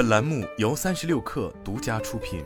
[0.00, 2.42] 本栏目由三十六氪独家出品。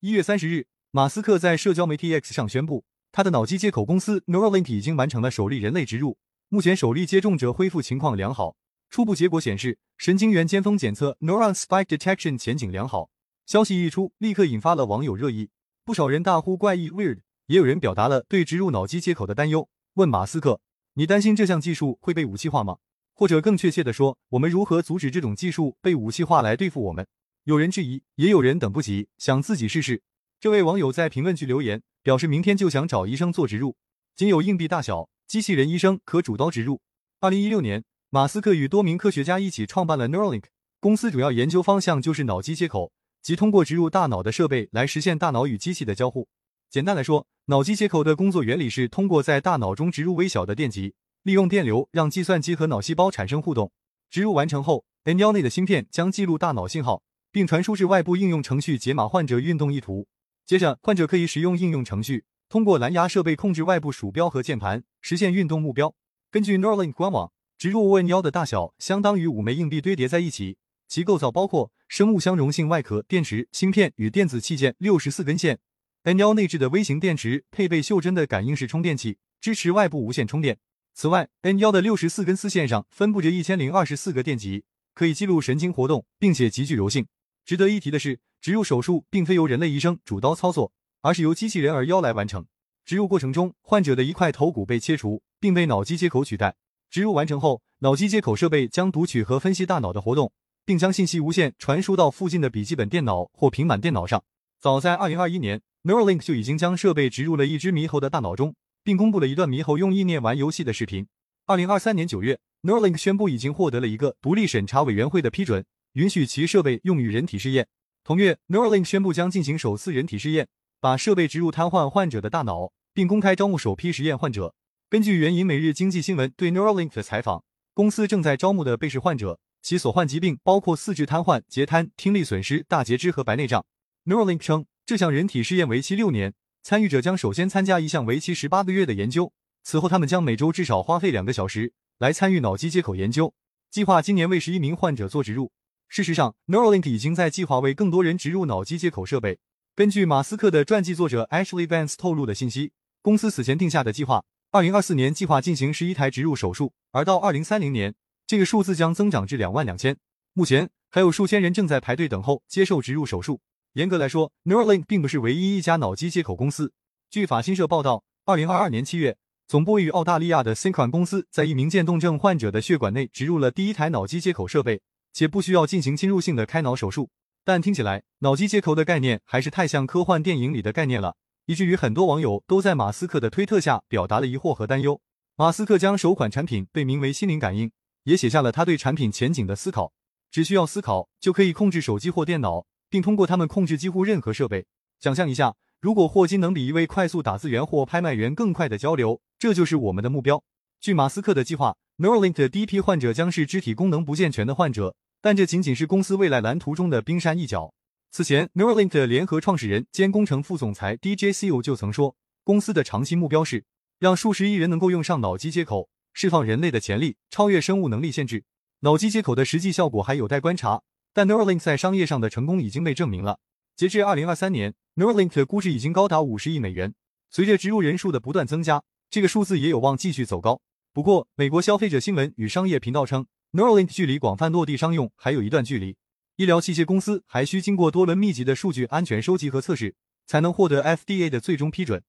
[0.00, 6.16] 一月三十日，马斯克在社交媒体 X 上宣布，他的脑机接口公司 Neuralink 已经完成了首例人类植入，
[6.48, 8.56] 目前首例接种者恢复情况良好。
[8.88, 13.10] 初步结果显示，神经元尖峰检测 Neuron Spike Detection 前景良好。
[13.44, 15.50] 消息一出，立刻引发了网友热议，
[15.84, 17.18] 不少人大呼怪异 weird，
[17.48, 20.62] 也有人表达了对植入脑机接口的担忧，问马斯克
[20.96, 22.78] ：“你担心这项技术会被武器化吗？
[23.22, 27.06] 或者更确切的说，我们如何阻止这种技术被武器化来对付我们？”
[27.46, 30.02] 有人质疑，也有人等不及，想自己试试。
[30.40, 33.76] 这位网友在评论区留言，表示明天就想找医生做植入，
[34.16, 36.80] 仅有硬币大小，机器人医生可主刀植入。
[37.20, 40.46] 二零一六年，马斯克与多名科学家一起创办了 Neuralink
[40.80, 42.90] 公司，主要研究方向就是脑机接口，
[43.22, 46.26] 即通过植入大脑的设备来实现大脑与机器的交互。
[46.68, 53.72] 简单来说，脑机接口的工作原理是通过在大脑中植入微小的电极，利用电流让计算机和脑细胞产生互动。
[54.10, 57.02] 植入完成后，N 幺内的芯片将记录大脑信号。
[57.32, 60.06] 并传输至外部应用程序解码患者运动意图。
[60.44, 65.94] 接着，患者可以使用应用程序，通过蓝牙设备控制外部鼠标和键盘，实现运动目标。
[66.30, 75.58] 根据 Neuralink 官网，植入 N 幺的大小相当于五枚硬币堆叠在一起，其构造包括生物相容性外壳、电池、芯片与电子器件六十四根线。
[76.02, 80.58] N 幺内置的微型电池配备袖珍的感应式充电器，支持外部无线充电。
[80.94, 87.06] 此外，N 幺的六十四根丝线上分布着一千零二十四个电极，可以记录神经活动，并且极具柔性。
[87.44, 92.44] 值得一提的是，植入手术并非由人类医生主刀操作，而是由机器人耳腰来完成。
[92.84, 96.56] 植入过程中，患者的一块头骨被切除，并被脑机接口取代。
[96.90, 100.30] 植入完成后，脑机接口设备将读取和分析大脑的活动，
[100.66, 104.22] 并将信息无线传输到附近的笔记本电脑或平板电脑上。
[104.60, 108.54] 早在2021年，Neuralink 就已经将设备植入了一只猕猴的大脑中，
[108.84, 111.06] 并公布了一段猕猴用意念玩游戏的视频。
[111.46, 115.64] 2023年9月，Neuralink 宣布已经获得了一个独立审查委员会的批准。
[115.94, 117.68] 允许其设备用于人体试验。
[118.02, 120.48] 同月，Neuralink 宣布将进行首次人体试验，
[120.80, 124.54] 把设备植入瘫痪患者的大脑，并公开招募首批实验患者。
[124.88, 133.62] 根据援引《每日经济新闻》对 Neuralink 的采访，公司正在招募的被试患者，其所患疾病包括四肢瘫痪、截瘫、听力损失、大截肢和白内障。
[134.06, 139.32] Neuralink 称，这项人体试验为期六年，参与者将首先参加一项为期十八个月的研究，
[139.64, 143.34] 此后他们将每周至少花费两个小时来参与脑机接口研究，
[143.68, 145.50] 计划今年为十一名患者做植入。
[145.88, 149.40] 事实上，Neuralink 已经在计划为更多人植入脑机接口设备。
[149.74, 152.70] 根据马斯克的传记作者 Ashley Vance 透露的信息，
[153.02, 157.92] 公司此前定下的计划，二零二四年计划进行十一台植入手术，而到二零三零年，
[158.24, 159.96] 这个数字将增长至两万两千。
[160.32, 163.40] 目前还有数千人正在排队等候接受植入手术。
[163.74, 166.72] 严格来说，Neuralink 并不是唯一一家脑机接口公司。
[167.10, 169.16] 据法新社报道，二零二二年七月，
[169.48, 174.82] 总部位于澳大利亚的 Synchron 公司在一名渐冻症患者的血管内植入了第一台脑机接口设备。
[175.14, 177.10] 且不需要进行侵入性的开脑手术，
[177.44, 185.00] 但听起来脑机接口的概念还是太像科幻电影里的概念了，以至于很多网友都在马斯克的推特下表达了疑惑和担忧。
[185.36, 187.70] 马斯克将首款产品被名为“心灵感应”，
[188.04, 189.92] 也写下了他对产品前景的思考：
[190.30, 194.66] 只需要思考就可以控制手机或电脑，并通过它们控制几乎任何设备。
[195.00, 200.44] 想象一下，如果霍金能比一位快速打字员或拍卖员更快的交流，这就是我们的目标。
[200.78, 204.94] 据马斯克的计划，Neuralink 的第一批患者将是肢体功能不健全的患者。
[205.22, 207.72] 但这仅仅是公司未来蓝图中的冰山一角。
[208.10, 212.14] 此前，Neuralink 的联合创始人兼工程副总裁 DJ Seal 就曾说，
[212.44, 213.64] 公司的长期目标是
[213.98, 218.44] 让数十亿人能够用上脑机接口，释放人类的潜力，超越生物能力限制。
[218.80, 220.82] 脑机接口的实际效果还有待观察，
[221.14, 223.38] 但 Neuralink 在商业上的成功已经被证明了。
[223.76, 226.94] 截至二零二三年，Neuralink 的估值已经高达五十亿美元。
[227.30, 230.60] 随着植入人数的不断增加，这个数字也有望继续走高。
[230.92, 233.26] 不过，美国消费者新闻与商业频道称。
[233.52, 235.96] Neuralink 距离广泛落地商用还有一段距离，
[236.36, 239.94] 医疗器械公司还需经过多轮密集的数据安全收集和测试，
[240.26, 242.02] 才能获得 FDA 的最终批准。